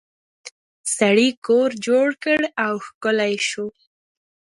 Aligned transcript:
سړي 0.97 1.29
کور 1.45 1.69
جوړ 1.85 2.07
کړ 2.23 2.41
او 2.65 2.73
ښکلی 2.85 3.33
شو. 3.49 3.65